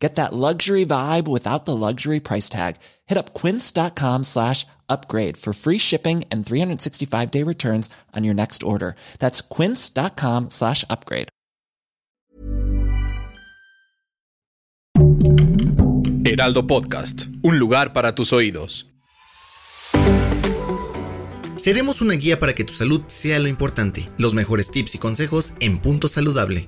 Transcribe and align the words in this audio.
Get 0.00 0.14
that 0.14 0.32
luxury 0.32 0.86
vibe 0.86 1.28
without 1.28 1.66
the 1.66 1.76
luxury 1.76 2.20
price 2.20 2.48
tag. 2.48 2.76
Hit 3.06 3.18
up 3.18 3.34
quince.com 3.34 4.24
slash 4.24 4.66
upgrade 4.88 5.36
for 5.36 5.52
free 5.52 5.78
shipping 5.78 6.24
and 6.32 6.44
365 6.44 7.30
day 7.30 7.44
returns 7.44 7.90
on 8.16 8.24
your 8.24 8.34
next 8.34 8.62
order. 8.62 8.96
That's 9.18 9.42
quince.com 9.42 10.48
slash 10.50 10.84
upgrade. 10.88 11.28
Heraldo 16.24 16.66
Podcast, 16.66 17.26
un 17.42 17.58
lugar 17.58 17.92
para 17.92 18.14
tus 18.14 18.32
oídos. 18.32 18.86
Seremos 21.56 22.00
una 22.00 22.14
guía 22.14 22.40
para 22.40 22.54
que 22.54 22.64
tu 22.64 22.72
salud 22.72 23.02
sea 23.08 23.38
lo 23.38 23.48
importante. 23.48 24.08
Los 24.16 24.32
mejores 24.32 24.70
tips 24.70 24.94
y 24.94 24.98
consejos 24.98 25.52
en 25.60 25.78
Punto 25.78 26.08
Saludable. 26.08 26.66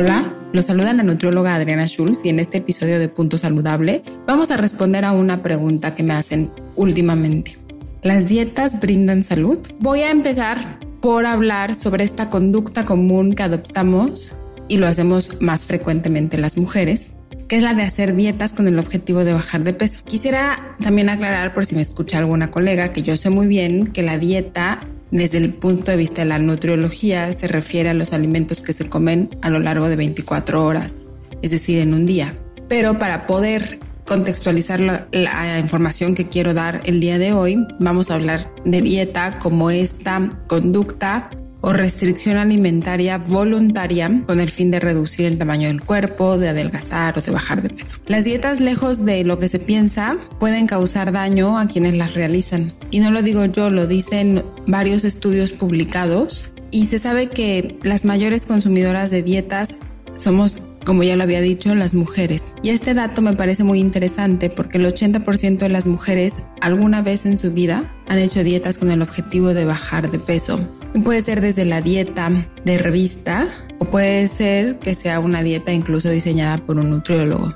Hola, 0.00 0.32
los 0.52 0.66
saluda 0.66 0.92
la 0.92 1.02
nutrióloga 1.02 1.56
Adriana 1.56 1.88
Schulz 1.88 2.24
y 2.24 2.28
en 2.28 2.38
este 2.38 2.58
episodio 2.58 3.00
de 3.00 3.08
Punto 3.08 3.36
Saludable 3.36 4.04
vamos 4.28 4.52
a 4.52 4.56
responder 4.56 5.04
a 5.04 5.10
una 5.10 5.42
pregunta 5.42 5.96
que 5.96 6.04
me 6.04 6.12
hacen 6.12 6.52
últimamente. 6.76 7.58
¿Las 8.02 8.28
dietas 8.28 8.78
brindan 8.78 9.24
salud? 9.24 9.58
Voy 9.80 10.02
a 10.02 10.12
empezar 10.12 10.60
por 11.00 11.26
hablar 11.26 11.74
sobre 11.74 12.04
esta 12.04 12.30
conducta 12.30 12.84
común 12.84 13.34
que 13.34 13.42
adoptamos 13.42 14.36
y 14.68 14.76
lo 14.76 14.86
hacemos 14.86 15.42
más 15.42 15.64
frecuentemente 15.64 16.38
las 16.38 16.58
mujeres, 16.58 17.14
que 17.48 17.56
es 17.56 17.64
la 17.64 17.74
de 17.74 17.82
hacer 17.82 18.14
dietas 18.14 18.52
con 18.52 18.68
el 18.68 18.78
objetivo 18.78 19.24
de 19.24 19.32
bajar 19.32 19.64
de 19.64 19.72
peso. 19.72 20.02
Quisiera 20.04 20.76
también 20.80 21.08
aclarar 21.08 21.54
por 21.54 21.66
si 21.66 21.74
me 21.74 21.82
escucha 21.82 22.18
alguna 22.18 22.52
colega 22.52 22.92
que 22.92 23.02
yo 23.02 23.16
sé 23.16 23.30
muy 23.30 23.48
bien 23.48 23.88
que 23.88 24.04
la 24.04 24.16
dieta 24.16 24.78
desde 25.10 25.38
el 25.38 25.54
punto 25.54 25.90
de 25.90 25.96
vista 25.96 26.22
de 26.22 26.28
la 26.28 26.38
nutriología 26.38 27.32
se 27.32 27.48
refiere 27.48 27.88
a 27.88 27.94
los 27.94 28.12
alimentos 28.12 28.62
que 28.62 28.72
se 28.72 28.88
comen 28.88 29.30
a 29.42 29.50
lo 29.50 29.58
largo 29.58 29.88
de 29.88 29.96
24 29.96 30.64
horas, 30.64 31.06
es 31.42 31.50
decir, 31.50 31.78
en 31.78 31.94
un 31.94 32.06
día. 32.06 32.34
Pero 32.68 32.98
para 32.98 33.26
poder 33.26 33.78
contextualizar 34.04 34.80
la, 34.80 35.06
la, 35.12 35.58
información 35.58 36.14
que 36.14 36.28
quiero 36.28 36.54
dar 36.54 36.80
el 36.86 37.00
día 37.00 37.18
de 37.18 37.32
hoy, 37.32 37.58
vamos 37.78 38.10
a 38.10 38.14
hablar 38.14 38.50
de 38.64 38.80
dieta 38.80 39.38
como 39.38 39.70
esta 39.70 40.30
conducta 40.46 41.30
o 41.60 41.72
restricción 41.72 42.36
alimentaria 42.36 43.18
voluntaria 43.18 44.22
con 44.26 44.40
el 44.40 44.50
fin 44.50 44.70
de 44.70 44.80
reducir 44.80 45.26
el 45.26 45.38
tamaño 45.38 45.68
del 45.68 45.82
cuerpo, 45.82 46.38
de 46.38 46.48
adelgazar 46.48 47.18
o 47.18 47.20
de 47.20 47.30
bajar 47.30 47.62
de 47.62 47.70
peso. 47.70 47.96
Las 48.06 48.24
dietas, 48.24 48.60
lejos 48.60 49.04
de 49.04 49.24
lo 49.24 49.38
que 49.38 49.48
se 49.48 49.58
piensa, 49.58 50.16
pueden 50.38 50.66
causar 50.66 51.12
daño 51.12 51.58
a 51.58 51.66
quienes 51.66 51.96
las 51.96 52.14
realizan. 52.14 52.72
Y 52.90 53.00
no 53.00 53.10
lo 53.10 53.22
digo 53.22 53.44
yo, 53.46 53.70
lo 53.70 53.86
dicen 53.86 54.44
varios 54.66 55.04
estudios 55.04 55.52
publicados. 55.52 56.52
Y 56.70 56.86
se 56.86 56.98
sabe 56.98 57.28
que 57.28 57.78
las 57.82 58.04
mayores 58.04 58.46
consumidoras 58.46 59.10
de 59.10 59.22
dietas 59.22 59.74
somos 60.14 60.58
como 60.88 61.02
ya 61.02 61.16
lo 61.16 61.24
había 61.24 61.42
dicho, 61.42 61.74
las 61.74 61.92
mujeres. 61.92 62.54
Y 62.62 62.70
este 62.70 62.94
dato 62.94 63.20
me 63.20 63.36
parece 63.36 63.62
muy 63.62 63.78
interesante 63.78 64.48
porque 64.48 64.78
el 64.78 64.86
80% 64.86 65.58
de 65.58 65.68
las 65.68 65.86
mujeres 65.86 66.36
alguna 66.62 67.02
vez 67.02 67.26
en 67.26 67.36
su 67.36 67.52
vida 67.52 67.94
han 68.08 68.18
hecho 68.18 68.42
dietas 68.42 68.78
con 68.78 68.90
el 68.90 69.02
objetivo 69.02 69.52
de 69.52 69.66
bajar 69.66 70.10
de 70.10 70.18
peso. 70.18 70.58
Puede 71.04 71.20
ser 71.20 71.42
desde 71.42 71.66
la 71.66 71.82
dieta 71.82 72.30
de 72.64 72.78
revista 72.78 73.48
o 73.78 73.84
puede 73.84 74.28
ser 74.28 74.78
que 74.78 74.94
sea 74.94 75.20
una 75.20 75.42
dieta 75.42 75.74
incluso 75.74 76.08
diseñada 76.08 76.56
por 76.56 76.78
un 76.78 76.88
nutriólogo. 76.88 77.52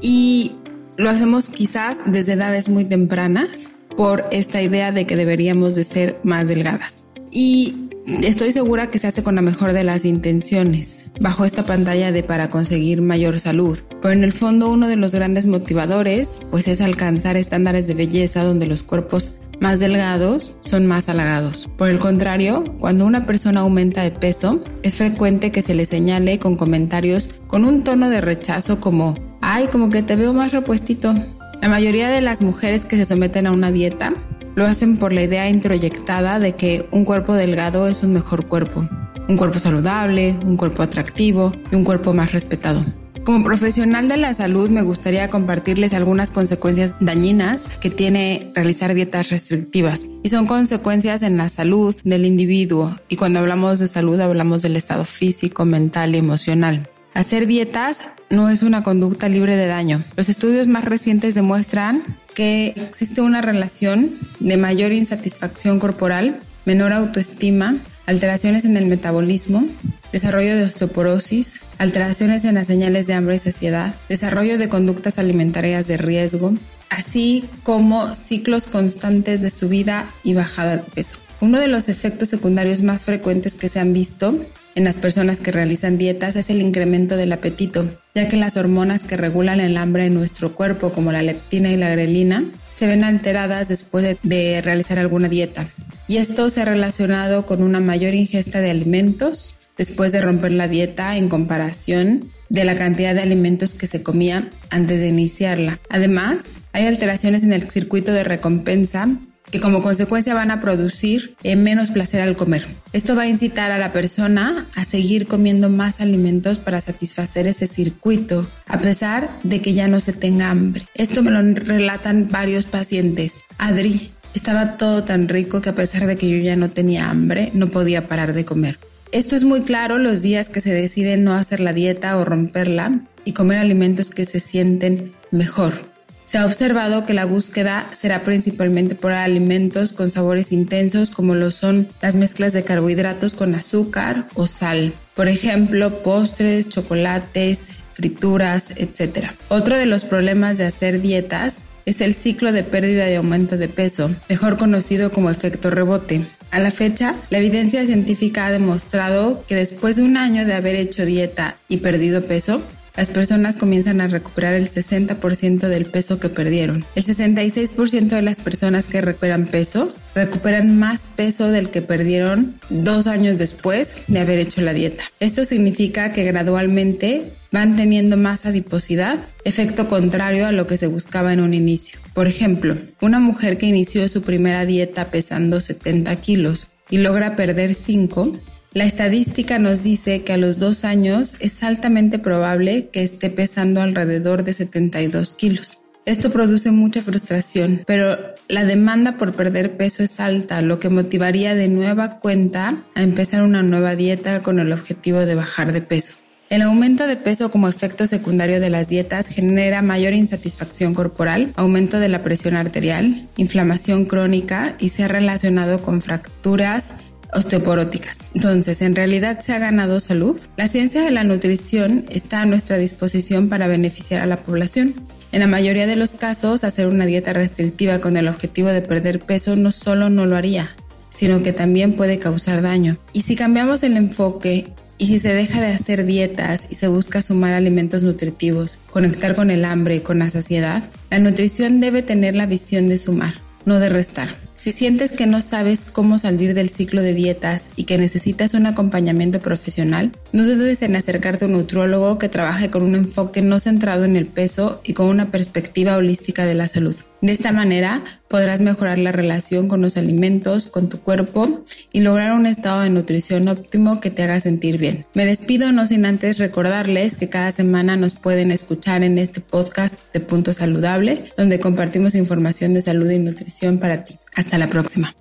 Y 0.00 0.52
lo 0.96 1.10
hacemos 1.10 1.50
quizás 1.50 2.10
desde 2.10 2.32
edades 2.32 2.70
muy 2.70 2.86
tempranas 2.86 3.68
por 3.98 4.24
esta 4.32 4.62
idea 4.62 4.92
de 4.92 5.04
que 5.04 5.16
deberíamos 5.16 5.74
de 5.74 5.84
ser 5.84 6.18
más 6.22 6.48
delgadas. 6.48 7.02
Y 7.30 7.90
Estoy 8.06 8.50
segura 8.52 8.88
que 8.88 8.98
se 8.98 9.06
hace 9.06 9.22
con 9.22 9.36
la 9.36 9.42
mejor 9.42 9.72
de 9.72 9.84
las 9.84 10.04
intenciones, 10.04 11.12
bajo 11.20 11.44
esta 11.44 11.62
pantalla 11.62 12.10
de 12.10 12.22
para 12.22 12.50
conseguir 12.50 13.00
mayor 13.00 13.38
salud. 13.38 13.78
Pero 14.00 14.12
en 14.12 14.24
el 14.24 14.32
fondo 14.32 14.70
uno 14.70 14.88
de 14.88 14.96
los 14.96 15.14
grandes 15.14 15.46
motivadores 15.46 16.40
pues 16.50 16.66
es 16.66 16.80
alcanzar 16.80 17.36
estándares 17.36 17.86
de 17.86 17.94
belleza 17.94 18.42
donde 18.42 18.66
los 18.66 18.82
cuerpos 18.82 19.36
más 19.60 19.78
delgados 19.78 20.56
son 20.58 20.86
más 20.86 21.08
halagados. 21.08 21.70
Por 21.76 21.88
el 21.88 22.00
contrario, 22.00 22.64
cuando 22.80 23.06
una 23.06 23.24
persona 23.24 23.60
aumenta 23.60 24.02
de 24.02 24.10
peso, 24.10 24.62
es 24.82 24.96
frecuente 24.96 25.52
que 25.52 25.62
se 25.62 25.74
le 25.74 25.86
señale 25.86 26.40
con 26.40 26.56
comentarios 26.56 27.36
con 27.46 27.64
un 27.64 27.84
tono 27.84 28.10
de 28.10 28.20
rechazo 28.20 28.80
como, 28.80 29.14
ay, 29.40 29.66
como 29.70 29.90
que 29.90 30.02
te 30.02 30.16
veo 30.16 30.32
más 30.32 30.52
repuestito. 30.52 31.14
La 31.60 31.68
mayoría 31.68 32.10
de 32.10 32.20
las 32.20 32.42
mujeres 32.42 32.84
que 32.84 32.96
se 32.96 33.04
someten 33.04 33.46
a 33.46 33.52
una 33.52 33.70
dieta 33.70 34.12
lo 34.54 34.66
hacen 34.66 34.96
por 34.96 35.12
la 35.12 35.22
idea 35.22 35.48
introyectada 35.48 36.38
de 36.38 36.54
que 36.54 36.86
un 36.90 37.04
cuerpo 37.04 37.34
delgado 37.34 37.88
es 37.88 38.02
un 38.02 38.12
mejor 38.12 38.46
cuerpo, 38.46 38.88
un 39.28 39.36
cuerpo 39.36 39.58
saludable, 39.58 40.36
un 40.44 40.56
cuerpo 40.56 40.82
atractivo 40.82 41.52
y 41.70 41.76
un 41.76 41.84
cuerpo 41.84 42.12
más 42.12 42.32
respetado. 42.32 42.84
Como 43.24 43.44
profesional 43.44 44.08
de 44.08 44.16
la 44.16 44.34
salud 44.34 44.68
me 44.68 44.82
gustaría 44.82 45.28
compartirles 45.28 45.94
algunas 45.94 46.32
consecuencias 46.32 46.96
dañinas 46.98 47.78
que 47.78 47.88
tiene 47.88 48.50
realizar 48.52 48.94
dietas 48.94 49.30
restrictivas 49.30 50.06
y 50.24 50.28
son 50.28 50.46
consecuencias 50.46 51.22
en 51.22 51.36
la 51.36 51.48
salud 51.48 51.94
del 52.02 52.26
individuo 52.26 52.96
y 53.08 53.14
cuando 53.14 53.38
hablamos 53.38 53.78
de 53.78 53.86
salud 53.86 54.20
hablamos 54.20 54.62
del 54.62 54.74
estado 54.74 55.04
físico, 55.04 55.64
mental 55.64 56.16
y 56.16 56.18
emocional. 56.18 56.90
Hacer 57.14 57.46
dietas 57.46 58.00
no 58.28 58.48
es 58.48 58.62
una 58.62 58.82
conducta 58.82 59.28
libre 59.28 59.54
de 59.54 59.66
daño. 59.66 60.02
Los 60.16 60.28
estudios 60.28 60.66
más 60.66 60.84
recientes 60.84 61.34
demuestran 61.36 62.02
que 62.34 62.74
existe 62.76 63.20
una 63.20 63.40
relación 63.40 64.18
de 64.40 64.56
mayor 64.56 64.92
insatisfacción 64.92 65.78
corporal, 65.78 66.40
menor 66.64 66.92
autoestima, 66.92 67.76
alteraciones 68.06 68.64
en 68.64 68.76
el 68.76 68.86
metabolismo, 68.86 69.66
desarrollo 70.12 70.56
de 70.56 70.64
osteoporosis, 70.64 71.62
alteraciones 71.78 72.44
en 72.44 72.56
las 72.56 72.66
señales 72.66 73.06
de 73.06 73.14
hambre 73.14 73.36
y 73.36 73.38
saciedad, 73.38 73.94
desarrollo 74.08 74.58
de 74.58 74.68
conductas 74.68 75.18
alimentarias 75.18 75.86
de 75.86 75.96
riesgo, 75.96 76.54
así 76.90 77.48
como 77.62 78.14
ciclos 78.14 78.66
constantes 78.66 79.40
de 79.40 79.50
subida 79.50 80.10
y 80.22 80.34
bajada 80.34 80.76
de 80.76 80.82
peso. 80.82 81.18
Uno 81.42 81.58
de 81.58 81.66
los 81.66 81.88
efectos 81.88 82.28
secundarios 82.28 82.84
más 82.84 83.02
frecuentes 83.02 83.56
que 83.56 83.68
se 83.68 83.80
han 83.80 83.92
visto 83.92 84.46
en 84.76 84.84
las 84.84 84.96
personas 84.96 85.40
que 85.40 85.50
realizan 85.50 85.98
dietas 85.98 86.36
es 86.36 86.50
el 86.50 86.62
incremento 86.62 87.16
del 87.16 87.32
apetito, 87.32 87.84
ya 88.14 88.28
que 88.28 88.36
las 88.36 88.56
hormonas 88.56 89.02
que 89.02 89.16
regulan 89.16 89.58
el 89.58 89.76
hambre 89.76 90.06
en 90.06 90.14
nuestro 90.14 90.54
cuerpo, 90.54 90.92
como 90.92 91.10
la 91.10 91.20
leptina 91.20 91.72
y 91.72 91.76
la 91.76 91.90
grelina, 91.90 92.44
se 92.70 92.86
ven 92.86 93.02
alteradas 93.02 93.66
después 93.66 94.16
de, 94.22 94.62
realizar 94.62 95.00
alguna 95.00 95.28
dieta. 95.28 95.68
Y 96.06 96.18
esto 96.18 96.48
se 96.48 96.60
ha 96.60 96.64
relacionado 96.64 97.44
con 97.44 97.60
una 97.60 97.80
mayor 97.80 98.14
ingesta 98.14 98.60
de 98.60 98.70
alimentos 98.70 99.56
después 99.76 100.12
de 100.12 100.20
romper 100.20 100.52
la 100.52 100.68
dieta 100.68 101.16
en 101.16 101.28
comparación 101.28 102.30
de 102.50 102.64
la 102.64 102.76
cantidad 102.76 103.16
de 103.16 103.22
alimentos 103.22 103.74
que 103.74 103.88
se 103.88 104.04
comía 104.04 104.48
antes 104.70 105.00
de 105.00 105.08
iniciarla. 105.08 105.80
Además, 105.90 106.58
hay 106.72 106.86
alteraciones 106.86 107.42
en 107.42 107.52
el 107.52 107.68
circuito 107.68 108.12
de 108.12 108.22
recompensa 108.22 109.08
que 109.52 109.60
como 109.60 109.82
consecuencia 109.82 110.34
van 110.34 110.50
a 110.50 110.60
producir 110.60 111.36
eh, 111.44 111.56
menos 111.56 111.90
placer 111.90 112.22
al 112.22 112.36
comer. 112.36 112.66
Esto 112.94 113.14
va 113.14 113.22
a 113.22 113.28
incitar 113.28 113.70
a 113.70 113.78
la 113.78 113.92
persona 113.92 114.66
a 114.74 114.84
seguir 114.84 115.28
comiendo 115.28 115.68
más 115.68 116.00
alimentos 116.00 116.58
para 116.58 116.80
satisfacer 116.80 117.46
ese 117.46 117.66
circuito, 117.66 118.48
a 118.66 118.78
pesar 118.78 119.30
de 119.42 119.60
que 119.60 119.74
ya 119.74 119.88
no 119.88 120.00
se 120.00 120.14
tenga 120.14 120.50
hambre. 120.50 120.88
Esto 120.94 121.22
me 121.22 121.30
lo 121.30 121.42
relatan 121.42 122.28
varios 122.30 122.64
pacientes. 122.64 123.40
Adri, 123.58 124.10
estaba 124.34 124.78
todo 124.78 125.04
tan 125.04 125.28
rico 125.28 125.60
que 125.60 125.68
a 125.68 125.74
pesar 125.74 126.06
de 126.06 126.16
que 126.16 126.30
yo 126.30 126.38
ya 126.38 126.56
no 126.56 126.70
tenía 126.70 127.10
hambre, 127.10 127.50
no 127.52 127.68
podía 127.68 128.08
parar 128.08 128.32
de 128.32 128.46
comer. 128.46 128.78
Esto 129.12 129.36
es 129.36 129.44
muy 129.44 129.60
claro 129.60 129.98
los 129.98 130.22
días 130.22 130.48
que 130.48 130.62
se 130.62 130.72
deciden 130.72 131.24
no 131.24 131.34
hacer 131.34 131.60
la 131.60 131.74
dieta 131.74 132.16
o 132.16 132.24
romperla 132.24 133.02
y 133.26 133.32
comer 133.32 133.58
alimentos 133.58 134.08
que 134.08 134.24
se 134.24 134.40
sienten 134.40 135.12
mejor. 135.30 135.91
Se 136.32 136.38
ha 136.38 136.46
observado 136.46 137.04
que 137.04 137.12
la 137.12 137.26
búsqueda 137.26 137.90
será 137.92 138.24
principalmente 138.24 138.94
por 138.94 139.12
alimentos 139.12 139.92
con 139.92 140.10
sabores 140.10 140.50
intensos 140.50 141.10
como 141.10 141.34
lo 141.34 141.50
son 141.50 141.88
las 142.00 142.14
mezclas 142.14 142.54
de 142.54 142.64
carbohidratos 142.64 143.34
con 143.34 143.54
azúcar 143.54 144.26
o 144.32 144.46
sal. 144.46 144.94
Por 145.14 145.28
ejemplo, 145.28 146.02
postres, 146.02 146.70
chocolates, 146.70 147.84
frituras, 147.92 148.70
etc. 148.76 149.26
Otro 149.48 149.76
de 149.76 149.84
los 149.84 150.04
problemas 150.04 150.56
de 150.56 150.64
hacer 150.64 151.02
dietas 151.02 151.66
es 151.84 152.00
el 152.00 152.14
ciclo 152.14 152.50
de 152.50 152.64
pérdida 152.64 153.10
y 153.10 153.16
aumento 153.16 153.58
de 153.58 153.68
peso, 153.68 154.10
mejor 154.30 154.56
conocido 154.56 155.12
como 155.12 155.28
efecto 155.28 155.68
rebote. 155.68 156.24
A 156.50 156.60
la 156.60 156.70
fecha, 156.70 157.14
la 157.28 157.40
evidencia 157.40 157.84
científica 157.84 158.46
ha 158.46 158.52
demostrado 158.52 159.44
que 159.46 159.54
después 159.54 159.96
de 159.96 160.04
un 160.04 160.16
año 160.16 160.46
de 160.46 160.54
haber 160.54 160.76
hecho 160.76 161.04
dieta 161.04 161.58
y 161.68 161.76
perdido 161.78 162.22
peso, 162.22 162.62
las 162.96 163.08
personas 163.08 163.56
comienzan 163.56 164.00
a 164.00 164.08
recuperar 164.08 164.54
el 164.54 164.68
60% 164.68 165.68
del 165.68 165.86
peso 165.86 166.20
que 166.20 166.28
perdieron. 166.28 166.84
El 166.94 167.02
66% 167.02 168.08
de 168.08 168.22
las 168.22 168.38
personas 168.38 168.88
que 168.88 169.00
recuperan 169.00 169.46
peso 169.46 169.94
recuperan 170.14 170.78
más 170.78 171.04
peso 171.04 171.50
del 171.50 171.70
que 171.70 171.82
perdieron 171.82 172.60
dos 172.68 173.06
años 173.06 173.38
después 173.38 174.04
de 174.08 174.20
haber 174.20 174.38
hecho 174.38 174.60
la 174.60 174.74
dieta. 174.74 175.04
Esto 175.20 175.44
significa 175.44 176.12
que 176.12 176.24
gradualmente 176.24 177.32
van 177.50 177.76
teniendo 177.76 178.16
más 178.16 178.46
adiposidad, 178.46 179.18
efecto 179.44 179.88
contrario 179.88 180.46
a 180.46 180.52
lo 180.52 180.66
que 180.66 180.76
se 180.76 180.86
buscaba 180.86 181.32
en 181.32 181.40
un 181.40 181.54
inicio. 181.54 182.00
Por 182.14 182.26
ejemplo, 182.26 182.76
una 183.00 183.20
mujer 183.20 183.58
que 183.58 183.66
inició 183.66 184.06
su 184.08 184.22
primera 184.22 184.64
dieta 184.66 185.10
pesando 185.10 185.60
70 185.60 186.16
kilos 186.16 186.68
y 186.90 186.98
logra 186.98 187.36
perder 187.36 187.74
5, 187.74 188.38
la 188.74 188.84
estadística 188.84 189.58
nos 189.58 189.82
dice 189.82 190.22
que 190.22 190.32
a 190.32 190.38
los 190.38 190.58
dos 190.58 190.84
años 190.84 191.36
es 191.40 191.62
altamente 191.62 192.18
probable 192.18 192.88
que 192.90 193.02
esté 193.02 193.28
pesando 193.28 193.82
alrededor 193.82 194.44
de 194.44 194.54
72 194.54 195.34
kilos. 195.34 195.78
Esto 196.04 196.32
produce 196.32 196.72
mucha 196.72 197.00
frustración, 197.00 197.84
pero 197.86 198.18
la 198.48 198.64
demanda 198.64 199.18
por 199.18 199.34
perder 199.34 199.76
peso 199.76 200.02
es 200.02 200.18
alta, 200.18 200.60
lo 200.60 200.80
que 200.80 200.88
motivaría 200.88 201.54
de 201.54 201.68
nueva 201.68 202.18
cuenta 202.18 202.82
a 202.94 203.02
empezar 203.02 203.42
una 203.42 203.62
nueva 203.62 203.94
dieta 203.94 204.40
con 204.40 204.58
el 204.58 204.72
objetivo 204.72 205.20
de 205.20 205.34
bajar 205.36 205.72
de 205.72 205.82
peso. 205.82 206.14
El 206.50 206.62
aumento 206.62 207.06
de 207.06 207.16
peso 207.16 207.50
como 207.50 207.68
efecto 207.68 208.06
secundario 208.06 208.60
de 208.60 208.68
las 208.68 208.88
dietas 208.88 209.28
genera 209.28 209.80
mayor 209.80 210.12
insatisfacción 210.12 210.92
corporal, 210.92 211.52
aumento 211.56 211.98
de 211.98 212.08
la 212.08 212.22
presión 212.22 212.56
arterial, 212.56 213.28
inflamación 213.36 214.04
crónica 214.04 214.76
y 214.80 214.88
se 214.88 215.04
ha 215.04 215.08
relacionado 215.08 215.82
con 215.82 216.02
fracturas 216.02 216.92
osteoporóticas. 217.32 218.26
Entonces, 218.34 218.82
¿en 218.82 218.94
realidad 218.94 219.40
se 219.40 219.52
ha 219.52 219.58
ganado 219.58 220.00
salud? 220.00 220.38
La 220.56 220.68
ciencia 220.68 221.02
de 221.02 221.10
la 221.10 221.24
nutrición 221.24 222.04
está 222.10 222.42
a 222.42 222.46
nuestra 222.46 222.78
disposición 222.78 223.48
para 223.48 223.66
beneficiar 223.66 224.20
a 224.20 224.26
la 224.26 224.36
población. 224.36 224.94
En 225.32 225.40
la 225.40 225.46
mayoría 225.46 225.86
de 225.86 225.96
los 225.96 226.14
casos, 226.14 226.62
hacer 226.62 226.86
una 226.86 227.06
dieta 227.06 227.32
restrictiva 227.32 227.98
con 227.98 228.16
el 228.16 228.28
objetivo 228.28 228.68
de 228.68 228.82
perder 228.82 229.20
peso 229.20 229.56
no 229.56 229.72
solo 229.72 230.10
no 230.10 230.26
lo 230.26 230.36
haría, 230.36 230.70
sino 231.08 231.42
que 231.42 231.52
también 231.52 231.94
puede 231.94 232.18
causar 232.18 232.60
daño. 232.60 232.98
Y 233.14 233.22
si 233.22 233.34
cambiamos 233.34 233.82
el 233.82 233.96
enfoque 233.96 234.68
y 234.98 235.06
si 235.06 235.18
se 235.18 235.34
deja 235.34 235.60
de 235.60 235.68
hacer 235.68 236.04
dietas 236.04 236.66
y 236.68 236.74
se 236.74 236.86
busca 236.86 237.22
sumar 237.22 237.54
alimentos 237.54 238.02
nutritivos, 238.02 238.78
conectar 238.90 239.34
con 239.34 239.50
el 239.50 239.64
hambre 239.64 239.96
y 239.96 240.00
con 240.00 240.18
la 240.18 240.28
saciedad, 240.28 240.82
la 241.10 241.18
nutrición 241.18 241.80
debe 241.80 242.02
tener 242.02 242.36
la 242.36 242.46
visión 242.46 242.90
de 242.90 242.98
sumar, 242.98 243.34
no 243.64 243.78
de 243.78 243.88
restar. 243.88 244.28
Si 244.62 244.70
sientes 244.70 245.10
que 245.10 245.26
no 245.26 245.42
sabes 245.42 245.86
cómo 245.90 246.18
salir 246.18 246.54
del 246.54 246.68
ciclo 246.68 247.02
de 247.02 247.14
dietas 247.14 247.70
y 247.74 247.82
que 247.82 247.98
necesitas 247.98 248.54
un 248.54 248.66
acompañamiento 248.66 249.40
profesional, 249.40 250.12
no 250.32 250.44
dudes 250.44 250.82
en 250.82 250.94
acercarte 250.94 251.44
a 251.44 251.48
un 251.48 251.54
nutriólogo 251.54 252.16
que 252.16 252.28
trabaje 252.28 252.70
con 252.70 252.84
un 252.84 252.94
enfoque 252.94 253.42
no 253.42 253.58
centrado 253.58 254.04
en 254.04 254.14
el 254.14 254.26
peso 254.26 254.80
y 254.84 254.92
con 254.92 255.06
una 255.06 255.32
perspectiva 255.32 255.96
holística 255.96 256.46
de 256.46 256.54
la 256.54 256.68
salud. 256.68 256.94
De 257.22 257.32
esta 257.32 257.50
manera 257.50 258.04
podrás 258.28 258.60
mejorar 258.60 259.00
la 259.00 259.10
relación 259.10 259.66
con 259.66 259.80
los 259.80 259.96
alimentos, 259.96 260.68
con 260.68 260.88
tu 260.88 261.00
cuerpo 261.00 261.64
y 261.92 261.98
lograr 261.98 262.30
un 262.30 262.46
estado 262.46 262.82
de 262.82 262.90
nutrición 262.90 263.48
óptimo 263.48 264.00
que 264.00 264.10
te 264.10 264.22
haga 264.22 264.38
sentir 264.38 264.78
bien. 264.78 265.06
Me 265.12 265.26
despido 265.26 265.72
no 265.72 265.88
sin 265.88 266.06
antes 266.06 266.38
recordarles 266.38 267.16
que 267.16 267.28
cada 267.28 267.50
semana 267.50 267.96
nos 267.96 268.14
pueden 268.14 268.52
escuchar 268.52 269.02
en 269.02 269.18
este 269.18 269.40
podcast 269.40 269.96
de 270.12 270.20
Punto 270.20 270.52
Saludable, 270.52 271.24
donde 271.36 271.58
compartimos 271.58 272.14
información 272.14 272.74
de 272.74 272.82
salud 272.82 273.10
y 273.10 273.18
nutrición 273.18 273.78
para 273.78 274.04
ti. 274.04 274.20
Hasta 274.34 274.58
la 274.58 274.66
próxima. 274.66 275.14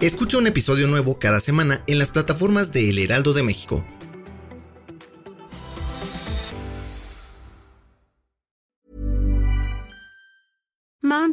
Escucha 0.00 0.38
un 0.38 0.46
episodio 0.46 0.86
nuevo 0.86 1.18
cada 1.18 1.40
semana 1.40 1.82
en 1.88 1.98
las 1.98 2.10
plataformas 2.10 2.72
de 2.72 2.88
El 2.90 2.98
Heraldo 2.98 3.32
de 3.32 3.42
México 3.42 3.84